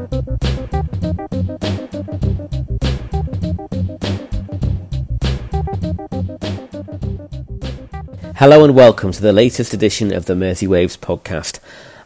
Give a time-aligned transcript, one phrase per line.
[0.00, 0.08] Hello
[8.64, 11.58] and welcome to the latest edition of the Merseywaves podcast.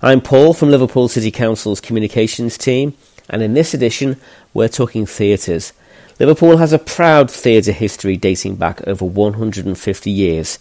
[0.03, 2.95] I'm Paul from Liverpool City Council's communications team,
[3.31, 4.21] and in this edition,
[4.53, 5.73] we're talking theatres.
[6.19, 10.59] Liverpool has a proud theatre history dating back over 150 years.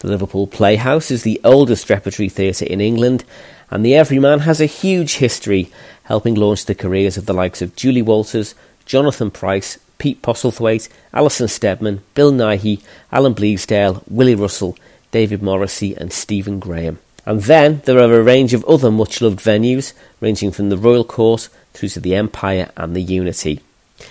[0.00, 3.24] The Liverpool Playhouse is the oldest repertory theatre in England,
[3.70, 5.70] and the Everyman has a huge history,
[6.04, 8.54] helping launch the careers of the likes of Julie Walters,
[8.86, 14.76] Jonathan Pryce, Pete Postlethwaite, Alison Steadman, Bill Nighy, Alan Bleasdale, Willy Russell,
[15.10, 16.98] David Morrissey, and Stephen Graham.
[17.26, 21.04] And then there are a range of other much loved venues, ranging from the Royal
[21.04, 23.60] Court through to the Empire and the Unity.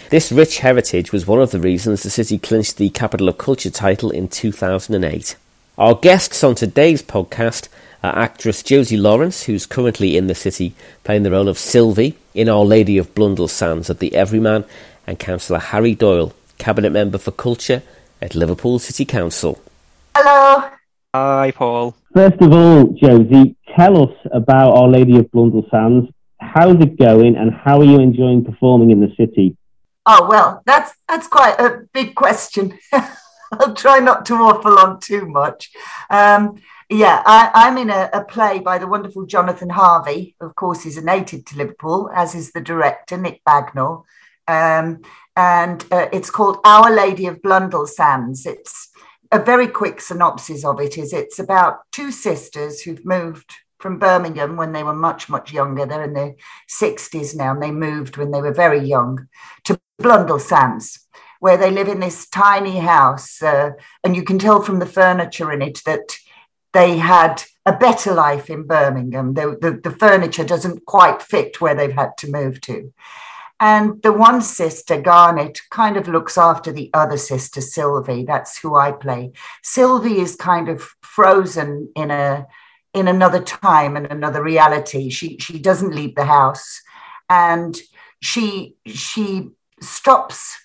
[0.09, 3.69] This rich heritage was one of the reasons the city clinched the Capital of Culture
[3.69, 5.35] title in 2008.
[5.77, 7.67] Our guests on today's podcast
[8.03, 12.49] are actress Josie Lawrence, who's currently in the city playing the role of Sylvie in
[12.49, 14.65] Our Lady of Blundell Sands at the Everyman,
[15.07, 17.81] and Councillor Harry Doyle, Cabinet Member for Culture
[18.21, 19.61] at Liverpool City Council.
[20.15, 20.69] Hello.
[21.13, 21.95] Hi, Paul.
[22.13, 26.11] First of all, Josie, tell us about Our Lady of Blundell Sands.
[26.39, 29.55] How's it going, and how are you enjoying performing in the city?
[30.05, 32.77] Oh well, that's that's quite a big question.
[32.93, 35.71] I'll try not to waffle on too much.
[36.09, 36.59] Um,
[36.93, 40.35] yeah, I, am in a, a, play by the wonderful Jonathan Harvey.
[40.39, 44.03] Of course, he's a native to Liverpool, as is the director Nick Bagnall,
[44.47, 45.01] um,
[45.35, 48.45] and uh, it's called Our Lady of Blundell Sands.
[48.45, 48.91] It's
[49.31, 54.55] a very quick synopsis of it is it's about two sisters who've moved from Birmingham
[54.55, 55.87] when they were much, much younger.
[55.87, 56.35] They're in their
[56.69, 59.27] 60s now, and they moved when they were very young
[59.63, 61.07] to Blundell Sands,
[61.39, 63.41] where they live in this tiny house.
[63.41, 63.71] Uh,
[64.03, 66.15] and you can tell from the furniture in it that
[66.73, 69.33] they had a better life in Birmingham.
[69.33, 72.93] The, the, the furniture doesn't quite fit where they've had to move to.
[73.59, 78.25] And the one sister, Garnet, kind of looks after the other sister, Sylvie.
[78.25, 79.31] That's who I play.
[79.63, 82.47] Sylvie is kind of frozen in a
[82.93, 85.09] in another time and another reality.
[85.09, 86.81] She she doesn't leave the house,
[87.29, 87.79] and
[88.21, 90.57] she she stops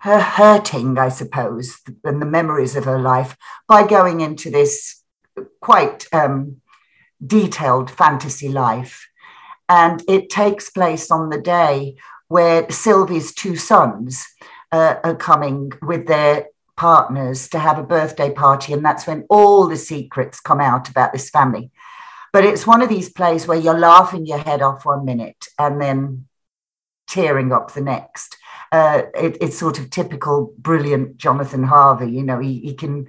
[0.00, 3.36] her hurting, I suppose, and the memories of her life
[3.66, 4.97] by going into this
[5.60, 6.60] quite um,
[7.24, 9.08] detailed fantasy life.
[9.68, 11.96] And it takes place on the day
[12.28, 14.26] where Sylvie's two sons
[14.72, 18.72] uh, are coming with their partners to have a birthday party.
[18.72, 21.70] And that's when all the secrets come out about this family.
[22.32, 25.80] But it's one of these plays where you're laughing your head off one minute and
[25.80, 26.26] then
[27.08, 28.36] tearing up the next.
[28.70, 32.10] Uh, it, it's sort of typical brilliant Jonathan Harvey.
[32.10, 33.08] You know, he, he can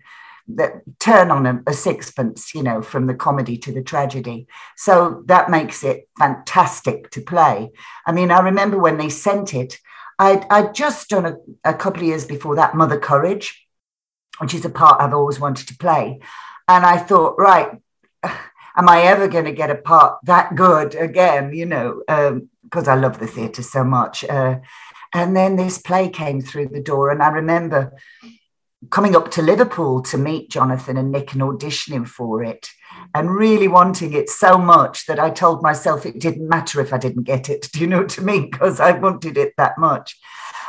[0.55, 4.47] that turn on a, a, sixpence, you know, from the comedy to the tragedy.
[4.75, 7.71] So that makes it fantastic to play.
[8.05, 9.79] I mean, I remember when they sent it,
[10.17, 13.67] I'd, I'd just done a, a couple of years before that Mother Courage,
[14.39, 16.19] which is a part I've always wanted to play.
[16.67, 17.71] And I thought, right,
[18.23, 22.01] am I ever going to get a part that good again, you know,
[22.63, 24.23] because um, I love the theatre so much.
[24.23, 24.59] Uh,
[25.13, 27.93] and then this play came through the door, and I remember
[28.89, 32.69] coming up to Liverpool to meet Jonathan and Nick and auditioning for it
[33.13, 36.97] and really wanting it so much that I told myself it didn't matter if I
[36.97, 37.67] didn't get it.
[37.73, 38.49] Do you know what I mean?
[38.59, 40.17] Because I wanted it that much.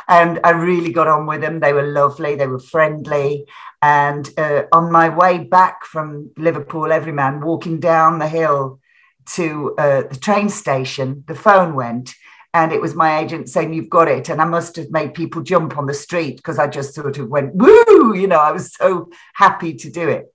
[0.07, 1.59] And I really got on with them.
[1.59, 3.45] They were lovely, they were friendly.
[3.81, 8.79] And uh, on my way back from Liverpool, Everyman, walking down the hill
[9.33, 12.13] to uh, the train station, the phone went
[12.53, 14.29] and it was my agent saying you've got it.
[14.29, 17.29] And i must have made people jump on the street because i just sort of
[17.29, 18.13] went woo!
[18.15, 20.33] You know i was so happy to do it.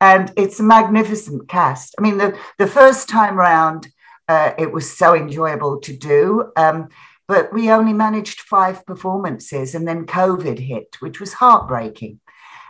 [0.00, 1.94] And it's a magnificent cast.
[1.98, 3.88] I mean the, the first time round
[4.28, 6.88] uh, it was so enjoyable to do um,
[7.28, 12.20] but we only managed five performances and then covid hit which was heartbreaking.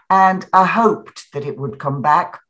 [0.08, 2.40] And i hoped that it would come back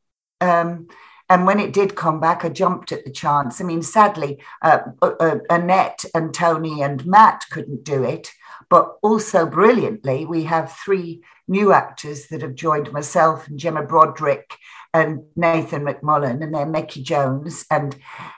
[0.40, 0.88] um,
[1.28, 3.60] and when it did come back, I jumped at the chance.
[3.60, 8.32] I mean, sadly, uh, uh, uh, Annette and Tony and Matt couldn't do it.
[8.68, 14.56] But also brilliantly, we have three new actors that have joined myself and Gemma Broderick
[14.92, 17.94] and Nathan McMullen, and they're Mickey Jones and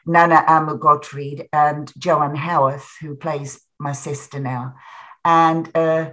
[0.07, 4.75] Nana Amoo-Gottfried and Joanne Howarth, who plays my sister now.
[5.25, 6.11] And uh,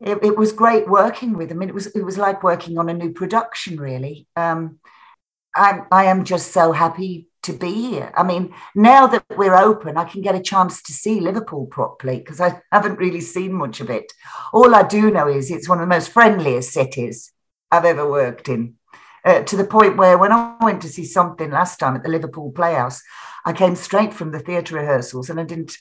[0.00, 1.62] it, it, was great working with them.
[1.62, 4.26] It was it was like working on a new production, really.
[4.34, 4.78] Um,
[5.56, 8.12] I'm, I am just so happy to be here.
[8.16, 12.18] I mean, now that we're open, I can get a chance to see Liverpool properly
[12.18, 14.12] because I haven't really seen much of it.
[14.52, 17.32] All I do know is it's one of the most friendliest cities
[17.70, 18.74] I've ever worked in.
[19.24, 22.08] Uh, to the point where when I went to see something last time at the
[22.10, 23.02] Liverpool Playhouse,
[23.44, 25.76] I came straight from the theatre rehearsals and I didn't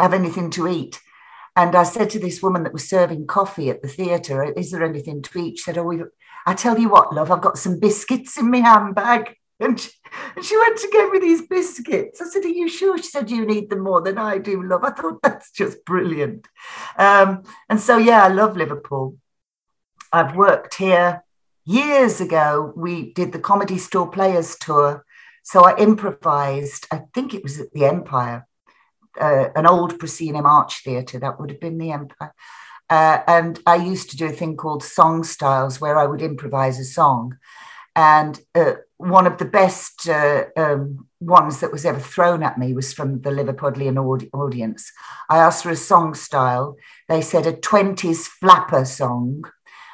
[0.00, 1.00] have anything to eat.
[1.56, 4.84] And I said to this woman that was serving coffee at the theatre, Is there
[4.84, 5.58] anything to eat?
[5.58, 6.02] She said, Oh, we
[6.46, 9.36] I tell you what, love, I've got some biscuits in my handbag.
[9.58, 9.90] And she,
[10.36, 12.20] and she went to get me these biscuits.
[12.20, 12.96] I said, Are you sure?
[12.98, 14.84] She said, You need them more than I do, love.
[14.84, 16.46] I thought that's just brilliant.
[16.98, 19.16] Um, and so, yeah, I love Liverpool.
[20.12, 21.24] I've worked here
[21.64, 22.72] years ago.
[22.76, 25.04] We did the Comedy Store Players Tour.
[25.42, 28.46] So I improvised, I think it was at the Empire,
[29.20, 32.34] uh, an old proscenium arch theatre, that would have been the Empire.
[32.88, 36.78] Uh, and I used to do a thing called song styles where I would improvise
[36.78, 37.36] a song.
[37.96, 42.74] And uh, one of the best uh, um, ones that was ever thrown at me
[42.74, 44.92] was from the Liverpudlian aud- audience.
[45.30, 46.76] I asked for a song style.
[47.08, 49.44] They said a 20s flapper song.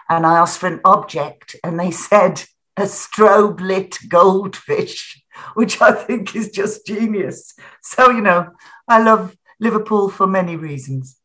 [0.09, 2.45] And I asked for an object, and they said
[2.77, 5.23] a strobe lit goldfish,
[5.55, 7.55] which I think is just genius.
[7.83, 8.51] So, you know,
[8.89, 11.17] I love Liverpool for many reasons.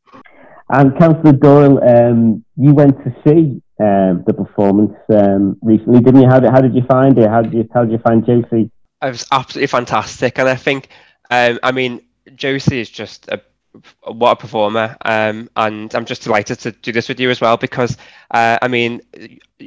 [0.70, 6.28] And Councillor Doyle, um, you went to see um, the performance um, recently, didn't you?
[6.28, 7.30] How did, how did you find it?
[7.30, 8.72] How did you how did you find Josie?
[9.02, 10.90] It was absolutely fantastic, and I think,
[11.30, 12.02] um, I mean,
[12.36, 13.42] Josie is just a
[14.04, 17.58] what a performer um, and i'm just delighted to do this with you as well
[17.58, 17.96] because
[18.32, 19.00] uh, i mean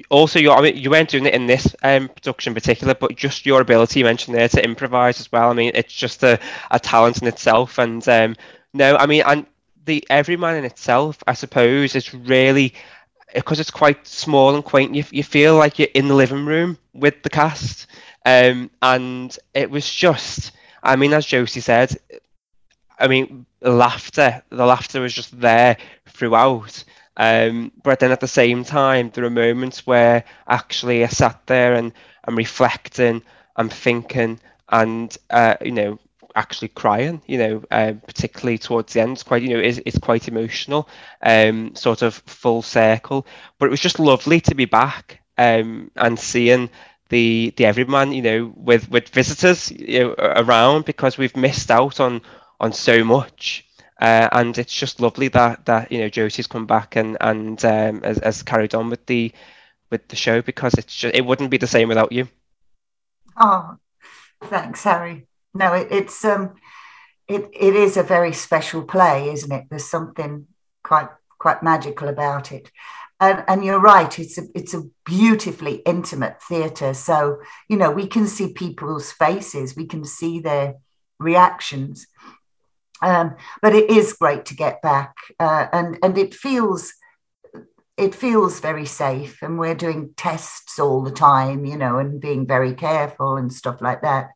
[0.08, 3.14] also you I mean, you weren't doing it in this um, production in particular but
[3.14, 6.40] just your ability you mentioned there to improvise as well i mean it's just a,
[6.72, 8.34] a talent in itself and um,
[8.74, 9.46] no i mean and
[9.90, 12.74] the everyman in itself, I suppose, is really
[13.34, 14.94] because it's quite small and quaint.
[14.94, 17.88] You, you feel like you're in the living room with the cast,
[18.24, 20.52] um, and it was just.
[20.82, 21.98] I mean, as Josie said,
[22.98, 24.42] I mean, laughter.
[24.50, 25.76] The laughter was just there
[26.06, 26.84] throughout.
[27.16, 31.74] Um, but then at the same time, there are moments where actually I sat there
[31.74, 31.92] and
[32.24, 33.22] I'm reflecting,
[33.56, 34.38] I'm thinking,
[34.68, 35.98] and uh, you know,
[36.34, 39.12] actually crying, you know, uh, particularly towards the end.
[39.12, 40.88] It's quite, you know, it's, it's quite emotional,
[41.22, 43.26] um, sort of full circle.
[43.58, 46.70] But it was just lovely to be back um, and seeing
[47.08, 52.00] the the everyman, you know, with with visitors you know, around because we've missed out
[52.00, 52.22] on
[52.60, 53.66] on so much.
[54.00, 58.02] Uh, and it's just lovely that that you know Josie's come back and and um,
[58.02, 59.32] has, has carried on with the
[59.90, 62.28] with the show because it's just it wouldn't be the same without you.
[63.36, 63.76] Oh,
[64.42, 66.54] thanks, Harry no, it, it's um,
[67.28, 69.66] it it is a very special play, isn't it?
[69.70, 70.46] There's something
[70.82, 71.08] quite
[71.38, 72.70] quite magical about it.
[73.22, 76.94] And, and you're right, it's a, it's a beautifully intimate theatre.
[76.94, 80.76] So, you know, we can see people's faces, we can see their
[81.18, 82.06] reactions.
[83.02, 86.92] Um, but it is great to get back, uh, and and it feels
[87.96, 89.40] it feels very safe.
[89.40, 93.80] And we're doing tests all the time, you know, and being very careful and stuff
[93.80, 94.28] like that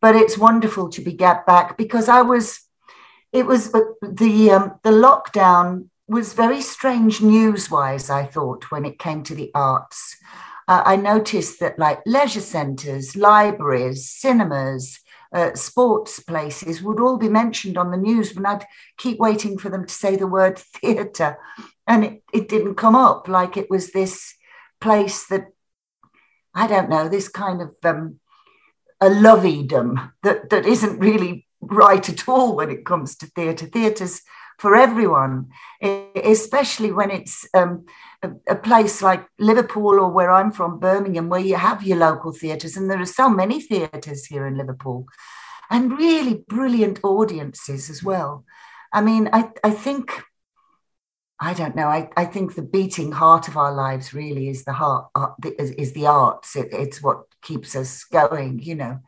[0.00, 2.60] but it's wonderful to be get back because I was,
[3.32, 8.10] it was the um, the lockdown was very strange news wise.
[8.10, 10.16] I thought when it came to the arts,
[10.68, 15.00] uh, I noticed that like leisure centres, libraries, cinemas.
[15.32, 18.64] Uh, sports places would all be mentioned on the news when I'd
[18.96, 21.36] keep waiting for them to say the word theatre
[21.86, 24.34] and it, it didn't come up like it was this
[24.80, 25.48] place that
[26.54, 28.18] I don't know, this kind of um,
[29.00, 33.66] a loveydom that, that isn't really right at all when it comes to theatre.
[33.66, 34.22] Theatre's
[34.58, 35.48] for everyone,
[35.82, 37.84] especially when it's um,
[38.22, 42.32] a, a, place like Liverpool or where I'm from, Birmingham, where you have your local
[42.32, 45.04] theatres, and there are so many theatres here in Liverpool,
[45.70, 48.44] and really brilliant audiences as well.
[48.92, 50.22] I mean, I, I think,
[51.38, 54.72] I don't know, I, I think the beating heart of our lives really is the
[54.72, 55.28] heart, uh,
[55.58, 56.56] is, is the arts.
[56.56, 59.00] It, it's what keeps us going, you know.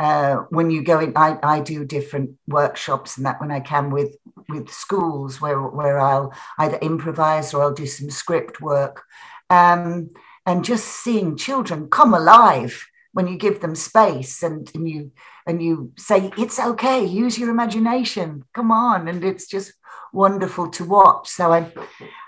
[0.00, 3.90] Uh, when you go in, I, I do different workshops and that when I can
[3.90, 4.16] with
[4.48, 9.02] with schools where where I'll either improvise or I'll do some script work,
[9.50, 10.10] um,
[10.46, 15.12] and just seeing children come alive when you give them space and, and you
[15.46, 19.74] and you say it's okay, use your imagination, come on, and it's just
[20.12, 21.28] wonderful to watch.
[21.28, 21.72] So I,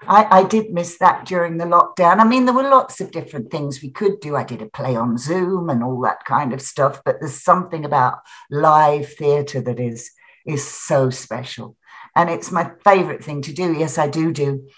[0.06, 2.18] I, I did miss that during the lockdown.
[2.18, 4.36] I mean, there were lots of different things we could do.
[4.36, 7.02] I did a play on Zoom and all that kind of stuff.
[7.04, 8.18] But there's something about
[8.50, 10.10] live theatre that is
[10.44, 11.76] is so special,
[12.16, 13.72] and it's my favourite thing to do.
[13.72, 14.68] Yes, I do do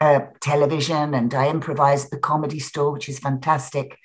[0.00, 3.98] uh, television, and I improvise the comedy store, which is fantastic.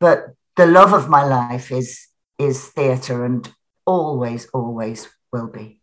[0.00, 3.52] But the love of my life is is theatre, and
[3.84, 5.81] always, always will be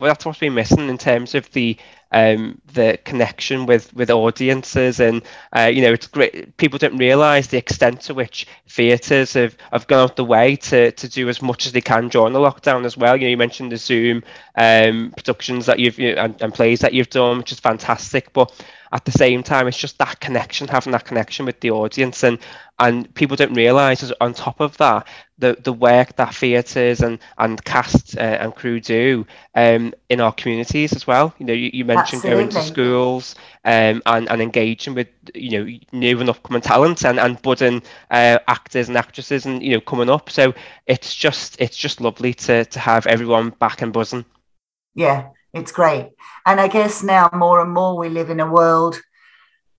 [0.00, 1.76] well, that's what's been missing in terms of the
[2.12, 5.22] um, the connection with with audiences, and
[5.56, 6.56] uh, you know, it's great.
[6.56, 10.90] People don't realise the extent to which theatres have, have gone out the way to
[10.90, 13.16] to do as much as they can during the lockdown as well.
[13.16, 14.24] You know, you mentioned the Zoom
[14.60, 18.30] um, productions that you've you know, and, and plays that you've done, which is fantastic,
[18.34, 18.52] but
[18.92, 22.22] at the same time it's just that connection having that connection with the audience.
[22.22, 22.38] And
[22.78, 25.06] and people don't realize on top of that
[25.38, 30.32] the the work that theatres and and cast uh, and crew do um, in our
[30.32, 31.32] communities as well.
[31.38, 32.42] You know you, you mentioned Absolutely.
[32.42, 37.18] going to schools um, and and engaging with you know new and upcoming talent and
[37.18, 40.28] and budding uh, actors and actresses and you know coming up.
[40.28, 40.52] So
[40.86, 44.26] it's just it's just lovely to to have everyone back and buzzing
[45.04, 45.20] yeah
[45.52, 46.10] it's great.
[46.46, 49.00] And I guess now more and more we live in a world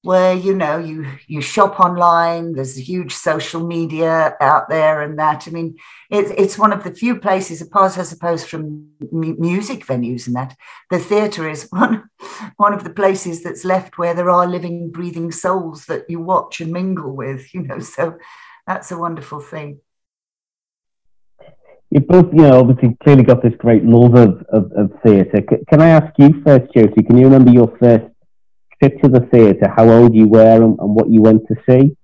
[0.03, 5.47] where you know you you shop online there's huge social media out there and that
[5.47, 5.77] i mean
[6.09, 10.57] it's it's one of the few places apart i suppose from music venues and that
[10.89, 12.09] the theatre is one
[12.57, 16.59] one of the places that's left where there are living breathing souls that you watch
[16.61, 18.17] and mingle with you know so
[18.65, 19.79] that's a wonderful thing
[21.91, 25.43] you both, you know, obviously clearly got this great love of, of, of theatre.
[25.49, 28.05] C- can I ask you first, Josie, can you remember your first
[28.79, 31.97] trip to the theatre, how old you were and, and what you went to see?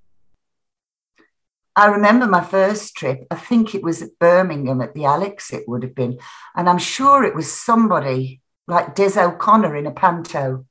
[1.77, 3.27] I remember my first trip.
[3.31, 6.19] I think it was at Birmingham at the Alex, it would have been.
[6.55, 10.65] And I'm sure it was somebody like Des O'Connor in a panto.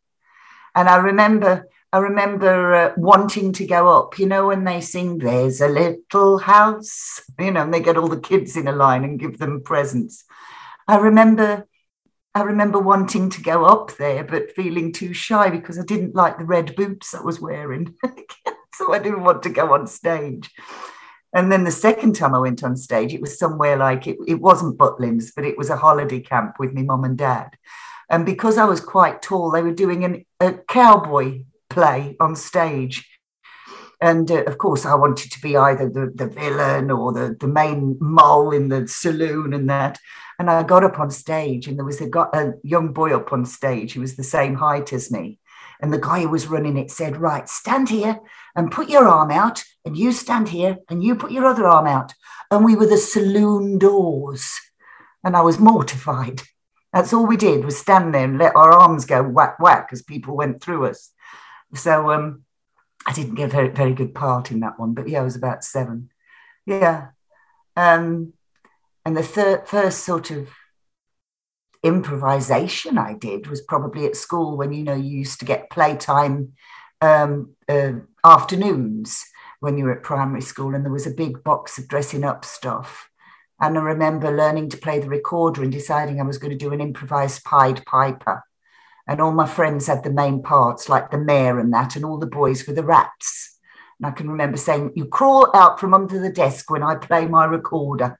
[0.74, 5.16] And I remember I remember uh, wanting to go up, you know, when they sing,
[5.16, 9.02] There's a little house, you know, and they get all the kids in a line
[9.02, 10.24] and give them presents.
[10.86, 11.66] I remember.
[12.34, 16.36] I remember wanting to go up there, but feeling too shy because I didn't like
[16.36, 17.94] the red boots I was wearing.
[18.74, 20.50] so I didn't want to go on stage.
[21.32, 24.38] And then the second time I went on stage, it was somewhere like it, it
[24.42, 27.56] wasn't Butlins, but it was a holiday camp with my mum and dad.
[28.10, 31.44] And because I was quite tall, they were doing an, a cowboy
[31.76, 33.06] play on stage.
[34.00, 37.46] And uh, of course, I wanted to be either the, the villain or the, the
[37.46, 39.98] main mole in the saloon and that.
[40.38, 43.44] And I got up on stage, and there was a, a young boy up on
[43.44, 45.38] stage who was the same height as me.
[45.80, 48.20] And the guy who was running it said, Right, stand here
[48.54, 51.86] and put your arm out, and you stand here and you put your other arm
[51.86, 52.12] out.
[52.50, 54.50] And we were the saloon doors.
[55.24, 56.40] And I was mortified.
[56.92, 60.02] That's all we did was stand there and let our arms go whack whack as
[60.02, 61.12] people went through us.
[61.74, 62.44] So um,
[63.06, 65.36] I didn't get a very, very good part in that one, but yeah, I was
[65.36, 66.10] about seven.
[66.64, 67.08] Yeah.
[67.76, 68.32] Um,
[69.04, 70.48] and the thir- first sort of
[71.82, 76.52] improvisation I did was probably at school when, you know, you used to get playtime
[77.00, 77.92] um, uh,
[78.24, 79.24] afternoons
[79.60, 82.44] when you were at primary school, and there was a big box of dressing up
[82.44, 83.08] stuff.
[83.60, 86.72] And I remember learning to play the recorder and deciding I was going to do
[86.72, 88.42] an improvised Pied Piper
[89.06, 92.18] and all my friends had the main parts, like the mayor and that, and all
[92.18, 93.58] the boys were the rats.
[93.98, 97.26] And I can remember saying, "You crawl out from under the desk when I play
[97.26, 98.18] my recorder."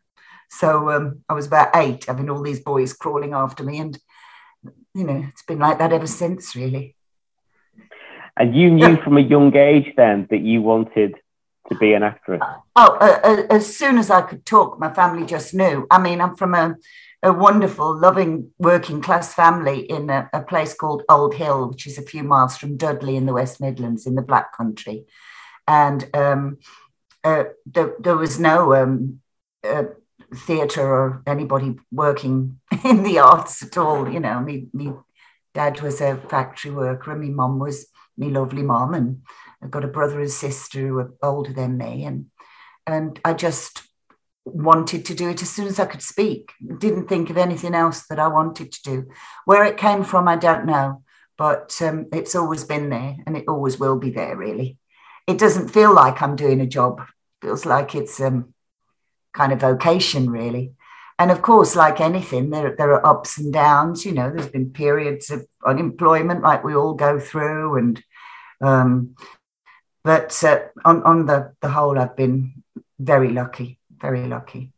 [0.48, 3.98] So um, I was about eight, having all these boys crawling after me, and
[4.94, 6.96] you know, it's been like that ever since, really.
[8.36, 11.16] And you knew from a young age then that you wanted
[11.68, 12.42] to be an actress.
[12.76, 15.86] Oh, uh, uh, as soon as I could talk, my family just knew.
[15.90, 16.76] I mean, I'm from a
[17.26, 21.98] a wonderful, loving working class family in a, a, place called Old Hill, which is
[21.98, 25.06] a few miles from Dudley in the West Midlands in the Black Country.
[25.66, 26.58] And um,
[27.24, 29.20] uh, there, there, was no um,
[29.64, 29.84] uh,
[30.32, 34.08] theatre or anybody working in the arts at all.
[34.08, 34.92] You know, me, me
[35.52, 39.22] dad was a factory worker, and my mum was my lovely mum, and
[39.60, 42.26] I've got a brother and sister who are older than me, and
[42.86, 43.82] and I just
[44.46, 46.52] wanted to do it as soon as I could speak.
[46.78, 49.08] Didn't think of anything else that I wanted to do.
[49.44, 51.02] Where it came from, I don't know,
[51.36, 54.78] but um, it's always been there and it always will be there, really.
[55.26, 58.54] It doesn't feel like I'm doing a job, it feels like it's um,
[59.34, 60.72] kind of vocation, really.
[61.18, 64.04] And of course, like anything, there, there are ups and downs.
[64.04, 67.78] You know, there's been periods of unemployment like we all go through.
[67.78, 68.04] And,
[68.60, 69.16] um,
[70.04, 72.62] but uh, on, on the, the whole, I've been
[72.98, 74.70] very lucky very lucky.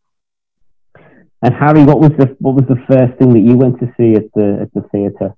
[1.42, 4.14] And Harry, what was the what was the first thing that you went to see
[4.14, 5.34] at the at the theatre?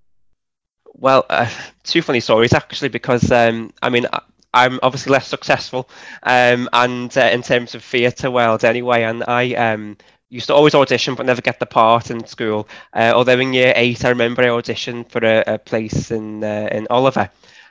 [0.94, 1.50] Well, uh,
[1.82, 4.06] two funny stories actually, because um, I mean.
[4.52, 5.88] I'm obviously less successful,
[6.24, 9.96] um, and uh, in terms of theatre world anyway, and I um,
[10.28, 12.68] used to always audition but never get the part in school.
[12.92, 16.68] Uh, although in year eight, I remember I auditioned for a, a place in uh,
[16.72, 17.30] in Oliver,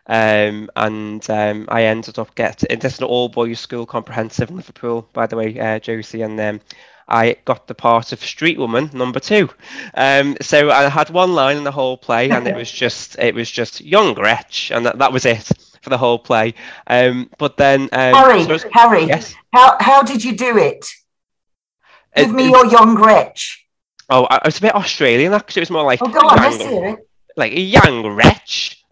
[0.10, 4.58] um, and um, I ended up getting this is an all boys school comprehensive in
[4.58, 6.60] Liverpool, by the way, uh, Josie, and um,
[7.08, 9.50] I got the part of Street Woman number two.
[9.94, 13.34] Um, so I had one line in the whole play, and it was just it
[13.36, 15.48] was just young wretch, and that, that was it
[15.82, 16.54] for the whole play.
[16.88, 19.34] Um, but then um, Harry, so was, Harry, yes?
[19.54, 20.86] how how did you do it?
[22.16, 23.66] Give It- me your young wretch.
[24.10, 25.62] Oh, I- it was a bit Australian actually.
[25.62, 27.00] It was more like Oh, go on, let's young- it.
[27.38, 28.84] like a young wretch.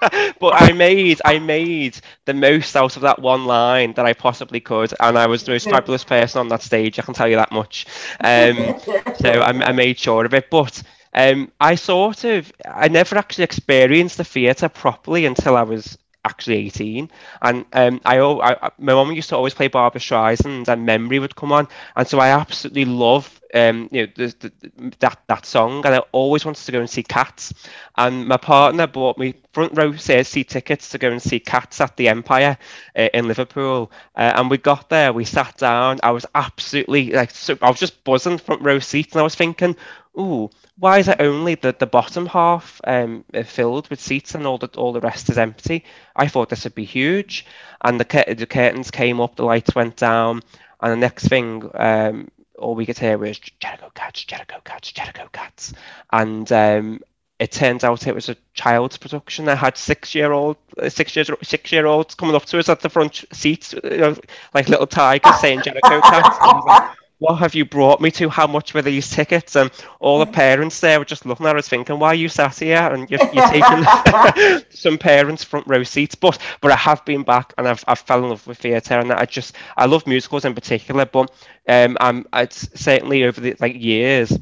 [0.00, 4.60] but I made I made the most out of that one line that I possibly
[4.60, 6.98] could, and I was the most fabulous person on that stage.
[6.98, 7.86] I can tell you that much.
[8.20, 8.74] Um,
[9.14, 10.50] so I, I made sure of it.
[10.50, 10.82] But
[11.14, 16.56] um, I sort of I never actually experienced the theatre properly until I was actually
[16.66, 21.18] 18 and um I, I my mum used to always play Barbra Streisand and memory
[21.18, 21.66] would come on
[21.96, 25.98] and so I absolutely love um you know the, the, that that song and I
[26.12, 27.52] always wanted to go and see Cats.
[27.96, 31.80] And my partner bought me front row se- seat tickets to go and see Cats
[31.80, 32.56] at the Empire
[32.96, 33.90] uh, in Liverpool.
[34.16, 37.80] Uh, and we got there we sat down I was absolutely like so I was
[37.80, 39.76] just buzzing front row seat and I was thinking
[40.18, 44.46] ooh why is it only the, the bottom half um, uh, filled with seats and
[44.46, 45.84] all the all the rest is empty?
[46.16, 47.44] I thought this would be huge,
[47.82, 50.40] and the the curtains came up, the lights went down,
[50.80, 52.28] and the next thing, um,
[52.60, 55.72] all we could hear was Jellicle Cats, Jellicle Cats, Jellicle Cats,
[56.12, 57.00] and um,
[57.38, 59.48] it turns out it was a child's production.
[59.48, 60.56] I had six year old
[60.88, 64.16] six years six year olds coming up to us at the front seats, you know,
[64.54, 66.36] like little tigers saying Jellicle Cats.
[66.40, 68.30] And I was like, what have you brought me to?
[68.30, 69.54] How much were these tickets?
[69.54, 72.58] And all the parents there were just looking at us thinking, why are you sat
[72.58, 72.78] here?
[72.78, 76.14] And you're, you're taking some parents front row seats.
[76.14, 79.12] But but I have been back and I've, I've fell in love with theatre and
[79.12, 81.30] I just, I love musicals in particular, but
[81.68, 84.36] um, I'm, it's certainly over the like years,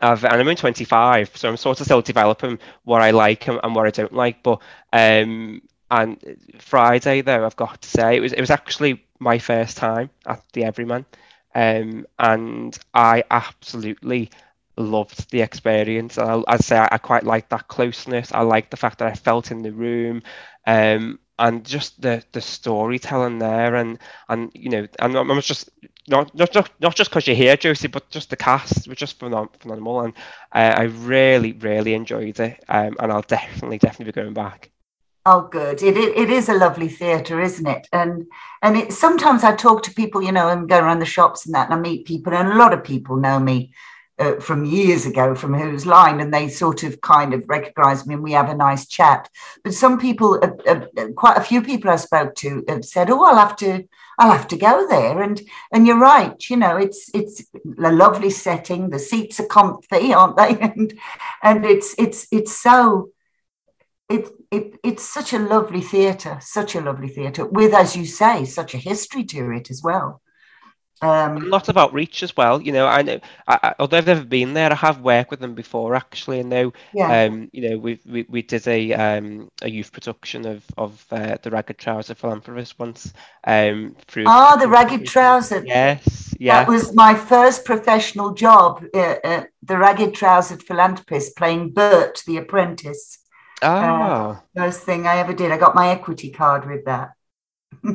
[0.00, 3.58] I've, and I'm in 25, so I'm sort of still developing what I like and,
[3.64, 4.42] and what I don't like.
[4.44, 4.60] But
[4.92, 5.60] um,
[5.90, 6.18] and
[6.58, 10.42] Friday though, I've got to say it was it was actually my first time at
[10.52, 11.04] the Everyman,
[11.56, 14.30] um, and I absolutely
[14.76, 16.18] loved the experience.
[16.18, 18.32] I'd say I, I quite like that closeness.
[18.32, 20.22] I like the fact that I felt in the room,
[20.66, 23.98] um, and just the the storytelling there, and
[24.28, 25.70] and you know, and I was just
[26.08, 29.18] not not not, not just because you're here, Josie, but just the cast was just
[29.18, 30.14] phenomenal, and
[30.52, 34.70] uh, I really really enjoyed it, um, and I'll definitely definitely be going back.
[35.28, 35.82] Oh, good.
[35.82, 37.88] It, it it is a lovely theatre, isn't it?
[37.92, 38.26] And
[38.62, 41.54] and it sometimes I talk to people, you know, and go around the shops and
[41.54, 43.72] that, and I meet people, and a lot of people know me
[44.20, 48.14] uh, from years ago from Whose Line, and they sort of kind of recognise me,
[48.14, 49.28] and we have a nice chat.
[49.64, 53.24] But some people, uh, uh, quite a few people I spoke to, have said, "Oh,
[53.24, 53.84] I'll have to,
[54.20, 57.44] I'll have to go there." And and you're right, you know, it's it's
[57.84, 58.90] a lovely setting.
[58.90, 60.56] The seats are comfy, aren't they?
[60.60, 60.94] And
[61.42, 63.10] and it's it's it's so
[64.08, 68.44] it, it it's such a lovely theatre, such a lovely theatre, with, as you say,
[68.44, 70.22] such a history to it as well.
[71.02, 72.62] a Um, lot of outreach as well.
[72.62, 75.40] You know, I know, I, I, although I've never been there, I have worked with
[75.40, 79.50] them before actually, and know, yeah, um, you know, we we, we did a um
[79.60, 83.12] a youth production of of uh, the Ragged Trouser Philanthropist once,
[83.44, 84.24] um through.
[84.26, 85.62] Ah, the Ragged Trouser.
[85.66, 86.60] Yes, yeah.
[86.60, 88.82] that was my first professional job.
[88.94, 93.18] Uh, uh, the ragged trousered philanthropist playing Bert, the apprentice.
[93.62, 95.52] Ah, First thing I ever did.
[95.52, 97.12] I got my equity card with that.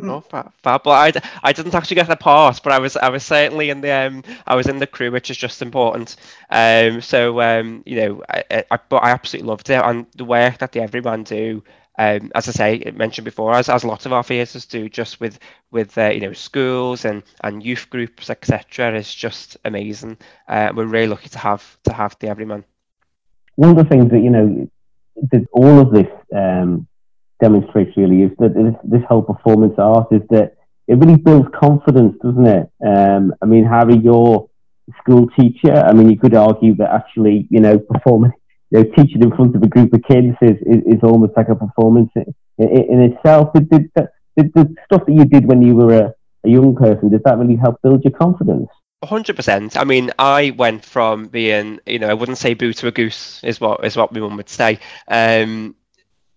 [0.08, 0.82] oh, fab, fab.
[0.86, 3.70] Well, I, d- I didn't actually get the part, but I was I was certainly
[3.70, 6.16] in the um I was in the crew, which is just important.
[6.50, 10.26] Um, so um, you know, I, I, I but I absolutely loved it, and the
[10.26, 11.64] work that the Everyman do.
[12.00, 14.90] Um, as I say, I mentioned before, as, as a lot of our theatres do,
[14.90, 15.40] just with
[15.72, 20.18] with uh, you know schools and, and youth groups, etc., is just amazing.
[20.48, 22.64] Uh, we're really lucky to have to have the Everyman.
[23.56, 24.68] one of the things that you know
[25.32, 26.88] that all of this um,
[27.42, 30.56] demonstrates really is that this, this whole performance art is that
[30.88, 32.70] it really builds confidence, doesn't it?
[32.86, 34.50] Um, I mean, Harry, you're
[34.90, 35.74] a school teacher.
[35.74, 38.32] I mean, you could argue that actually, you know, performing,
[38.72, 41.50] you know, teaching in front of a group of kids is, is, is almost like
[41.50, 43.54] a performance in, in, itself.
[43.54, 43.92] Did, did
[44.36, 46.14] the stuff that you did when you were a,
[46.46, 48.68] a young person, did that really help build your confidence?
[49.04, 49.78] Hundred percent.
[49.78, 53.44] I mean, I went from being, you know, I wouldn't say boo to a goose
[53.44, 54.80] is what is what my mum would say.
[55.08, 55.76] Um,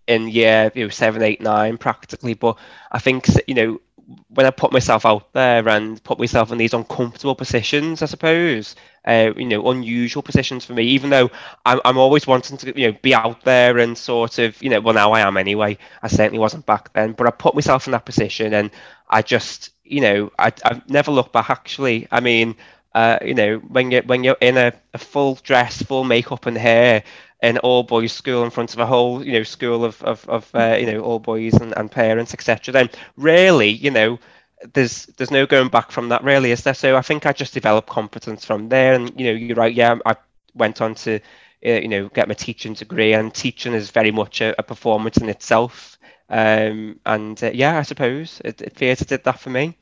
[0.07, 2.35] in year you know seven, eight, nine, practically.
[2.35, 2.59] But
[2.93, 3.81] I think you know
[4.29, 8.77] when I put myself out there and put myself in these uncomfortable positions, I suppose,
[9.07, 10.85] uh, you know, unusual positions for me.
[10.85, 11.31] Even though
[11.65, 14.81] I'm, I'm always wanting to, you know, be out there and sort of, you know,
[14.81, 15.79] well now I am anyway.
[16.03, 18.71] I certainly wasn't back then, but I put myself in that position and
[19.09, 21.51] I just, you know, I I've never looked back.
[21.51, 22.57] Actually, I mean,
[22.95, 26.57] uh, you know, when you're when you're in a, a full dress, full makeup and
[26.57, 27.03] hair
[27.43, 30.51] in all boys school in front of a whole you know school of of, of
[30.55, 34.19] uh, you know all boys and, and parents etc then really you know
[34.73, 36.75] there's there's no going back from that really, is there?
[36.75, 39.75] So I think I just developed confidence from there, and you know, you're right.
[39.75, 40.17] Yeah, I
[40.55, 44.41] went on to uh, you know get my teaching degree, and teaching is very much
[44.41, 45.94] a, a performance in itself.
[46.35, 49.79] Um, and uh, yeah, I suppose it, it, theatre did that for me.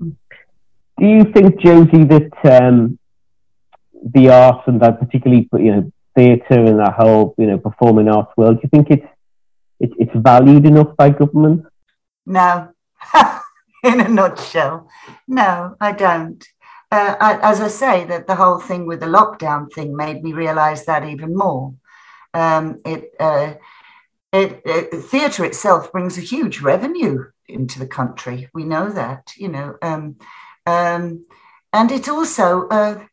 [0.00, 0.16] Do
[0.98, 2.98] you think, Josie, that um,
[4.02, 8.32] the arts and that particularly you know theatre and that whole you know performing arts
[8.36, 9.06] world, do you think it's
[9.78, 11.66] it, it's valued enough by government?
[12.26, 12.72] No,
[13.84, 14.88] in a nutshell,
[15.28, 16.44] no, I don't.
[16.90, 20.32] Uh, I, as I say, that the whole thing with the lockdown thing made me
[20.32, 21.74] realise that even more.
[22.34, 23.54] Um, it, uh,
[24.32, 28.48] it, it theatre itself brings a huge revenue into the country.
[28.54, 30.16] We know that, you know, um,
[30.66, 31.26] um,
[31.72, 33.04] and it also uh,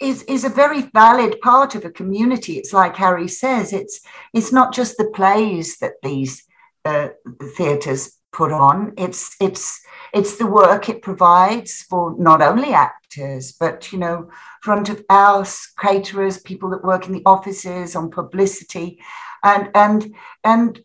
[0.00, 2.54] is is a very valid part of a community.
[2.54, 4.00] It's like Harry says, it's
[4.32, 6.44] it's not just the plays that these
[6.84, 7.08] uh,
[7.56, 8.94] theatres put on.
[8.96, 9.80] It's it's
[10.12, 14.30] it's the work it provides for not only actors, but you know,
[14.62, 19.00] front of house caterers, people that work in the offices on publicity,
[19.42, 20.80] and and and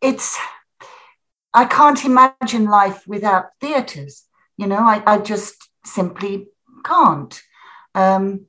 [0.00, 0.38] it's.
[1.52, 4.24] I can't imagine life without theatres.
[4.56, 6.46] You know, I, I just simply
[6.84, 7.42] can't.
[7.92, 8.46] Um,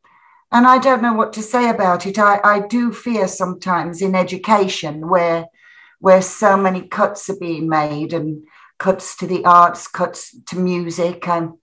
[0.51, 2.19] and I don't know what to say about it.
[2.19, 5.47] I, I do fear sometimes in education where
[5.99, 8.43] where so many cuts are being made and
[8.81, 11.27] cuts to the arts, cuts to music.
[11.27, 11.53] And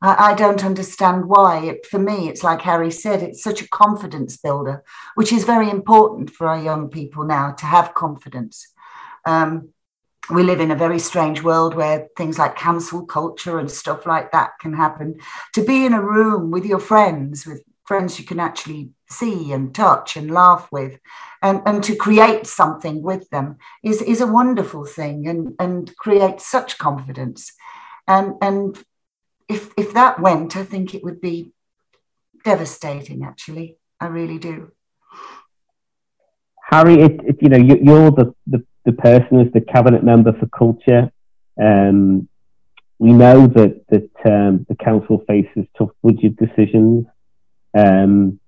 [0.00, 1.66] I, I don't understand why.
[1.66, 4.82] It, for me, it's like Harry said, it's such a confidence builder,
[5.16, 8.66] which is very important for our young people now to have confidence.
[9.26, 9.74] Um,
[10.30, 14.32] we live in a very strange world where things like cancel culture and stuff like
[14.32, 15.18] that can happen.
[15.56, 19.74] To be in a room with your friends, with friends you can actually see and
[19.74, 20.98] touch and laugh with,
[21.42, 26.40] and, and to create something with them is, is a wonderful thing and, and create
[26.40, 27.52] such confidence.
[28.06, 28.82] And, and
[29.48, 31.52] if, if that went, I think it would be
[32.44, 33.76] devastating, actually.
[34.00, 34.72] I really do.
[36.70, 40.32] Harry, it, it, you know, you, are the, the the person as the cabinet member
[40.38, 41.10] for culture.
[41.60, 42.28] Um,
[42.98, 47.06] we know that that um, the council faces tough budget decisions.
[47.76, 48.39] Um,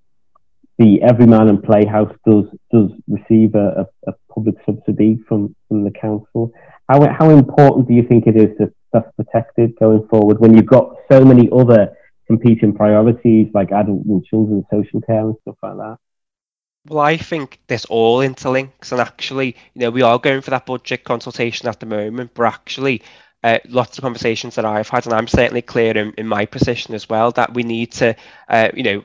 [0.79, 5.91] the Everyman and Playhouse does does receive a, a, a, public subsidy from, from the
[5.91, 6.53] council.
[6.89, 10.67] How how important do you think it is that that's protected going forward when you've
[10.67, 11.95] got so many other
[12.27, 15.99] competing priorities like adult and children's social care and stuff like that?
[16.89, 20.67] Well, I think this all interlinks, and actually, you know, we are going for that
[20.67, 23.03] budget consultation at the moment, but actually,
[23.45, 26.95] uh, lots of conversations that I've had, and I'm certainly clear in, in my position
[26.95, 28.17] as well, that we need to,
[28.49, 29.05] uh, you know,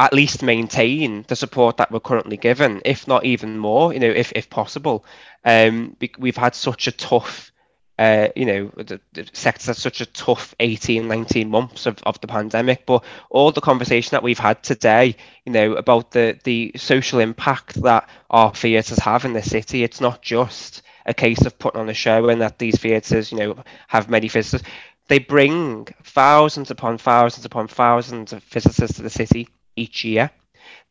[0.00, 4.08] at least maintain the support that we're currently given, if not even more, you know,
[4.08, 5.04] if, if possible.
[5.44, 7.52] Um, we've had such a tough
[7.98, 12.18] uh, you know, the, the sector's had such a tough 18, 19 months of, of
[12.22, 12.86] the pandemic.
[12.86, 17.74] But all the conversation that we've had today, you know, about the, the social impact
[17.82, 21.90] that our theatres have in the city, it's not just a case of putting on
[21.90, 24.66] a show and that these theatres, you know, have many visitors.
[25.08, 29.46] They bring thousands upon thousands upon thousands of visitors to the city
[29.80, 30.30] each year.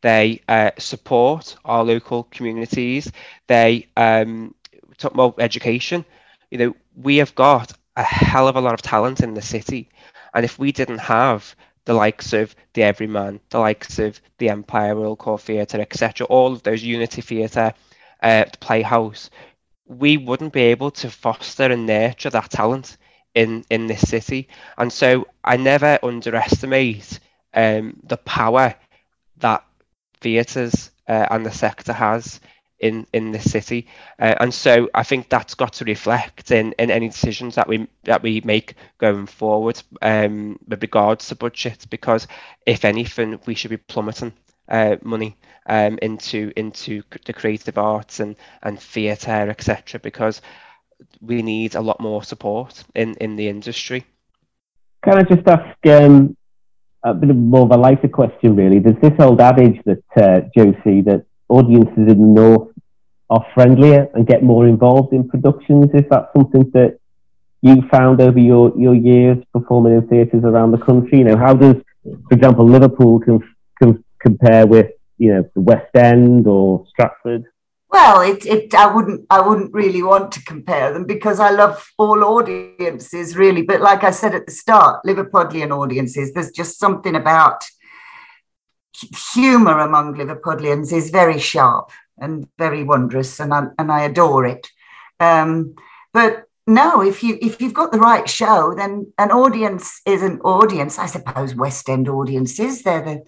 [0.02, 3.10] They uh, support our local communities.
[3.46, 4.54] They um,
[4.98, 6.04] talk about education
[6.50, 9.88] you know, we have got a hell of a lot of talent in the city.
[10.34, 14.94] And if we didn't have the likes of the Everyman, the likes of the Empire,
[14.96, 17.72] Royal Court Theatre, etc., all of those Unity Theatre,
[18.22, 19.30] uh, the Playhouse,
[19.86, 22.96] we wouldn't be able to foster and nurture that talent
[23.34, 24.48] in in this city.
[24.76, 27.20] And so I never underestimate
[27.54, 28.74] um, the power
[29.38, 29.64] that
[30.20, 32.40] theatres uh, and the sector has
[32.78, 33.86] in in this city,
[34.18, 37.86] uh, and so I think that's got to reflect in, in any decisions that we
[38.04, 41.86] that we make going forward um, with regards to budget.
[41.90, 42.26] Because
[42.66, 44.32] if anything, we should be plummeting
[44.68, 45.36] uh, money
[45.66, 50.00] um, into into the creative arts and and theatre, etc.
[50.00, 50.40] Because
[51.20, 54.06] we need a lot more support in in the industry.
[55.04, 56.36] Can I just ask um,
[57.02, 58.78] a bit of more of a lighter question, really?
[58.78, 62.68] There's this old adage that uh, Josie that audiences in the north
[63.30, 65.90] are friendlier and get more involved in productions.
[65.94, 66.98] Is that something that
[67.62, 71.18] you found over your, your years performing in theatres around the country?
[71.18, 73.40] You know, how does, for example, Liverpool can,
[73.80, 77.44] can compare with you know the West End or Stratford?
[77.92, 81.90] Well, it, it I wouldn't I wouldn't really want to compare them because I love
[81.98, 83.62] all audiences really.
[83.62, 87.64] But like I said at the start, Liverpudlian audiences, there's just something about
[89.34, 94.68] humour among Liverpudlians is very sharp and very wondrous, and I, and I adore it.
[95.18, 95.74] Um,
[96.12, 100.40] but no, if you if you've got the right show, then an audience is an
[100.42, 100.98] audience.
[100.98, 102.82] I suppose West End audiences.
[102.82, 103.22] They're the.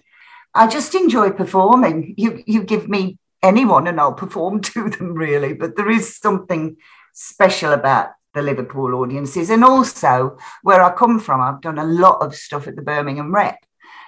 [0.53, 2.13] I just enjoy performing.
[2.17, 5.53] You you give me anyone and I'll perform to them really.
[5.53, 6.77] But there is something
[7.13, 11.39] special about the Liverpool audiences, and also where I come from.
[11.39, 13.59] I've done a lot of stuff at the Birmingham Rep,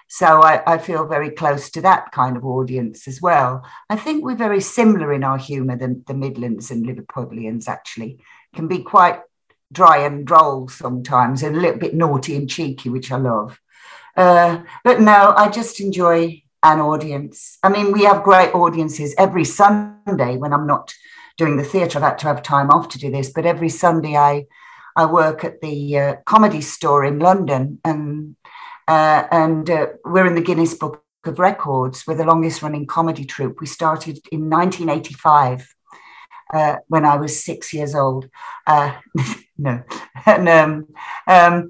[0.08, 3.64] so I, I feel very close to that kind of audience as well.
[3.90, 8.20] I think we're very similar in our humour than the Midlands and Liverpoolians actually
[8.54, 9.20] can be quite
[9.72, 13.60] dry and droll sometimes and a little bit naughty and cheeky, which I love.
[14.16, 17.58] Uh, but no, I just enjoy an audience.
[17.64, 20.94] I mean, we have great audiences every Sunday when I'm not
[21.38, 22.00] doing the theatre.
[22.00, 24.46] I've had to have time off to do this, but every Sunday I
[24.98, 28.36] I work at the uh, comedy store in London, and
[28.88, 32.08] uh, and uh, we're in the Guinness Book of Records.
[32.08, 33.60] We're the longest running comedy troupe.
[33.60, 35.76] We started in 1985
[36.54, 38.30] uh, when I was six years old.
[38.66, 38.94] Uh,
[39.58, 39.84] no,
[40.26, 40.88] and um,
[41.28, 41.70] um,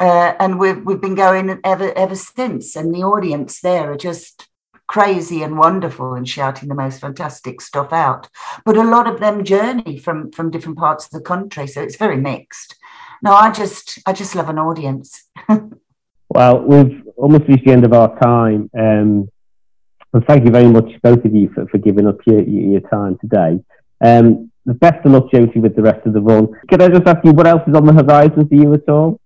[0.00, 2.76] uh, and we've we've been going ever ever since.
[2.76, 4.48] And the audience there are just
[4.86, 8.28] crazy and wonderful and shouting the most fantastic stuff out.
[8.64, 11.96] But a lot of them journey from from different parts of the country, so it's
[11.96, 12.76] very mixed.
[13.22, 15.28] No, I just I just love an audience.
[16.28, 18.70] well, we've almost reached the end of our time.
[18.78, 19.28] Um,
[20.14, 23.18] and thank you very much, both of you, for, for giving up your, your time
[23.18, 23.62] today.
[24.02, 26.48] Um, the best of luck, Josie, with the rest of the run.
[26.68, 29.20] Could I just ask you what else is on the horizon for you at all?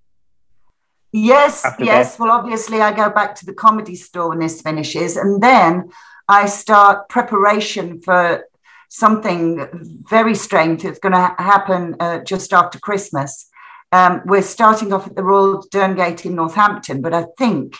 [1.12, 2.16] Yes, yes.
[2.16, 2.22] That?
[2.22, 5.90] Well, obviously, I go back to the comedy store when this finishes, and then
[6.28, 8.44] I start preparation for
[8.88, 13.48] something very strange that's going to happen uh, just after Christmas.
[13.92, 17.76] Um, we're starting off at the Royal Derngate in Northampton, but I think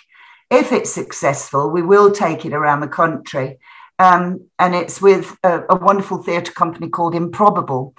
[0.51, 3.59] if it's successful, we will take it around the country.
[3.99, 7.95] Um, and it's with a, a wonderful theatre company called Improbable.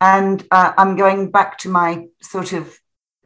[0.00, 2.78] And uh, I'm going back to my sort of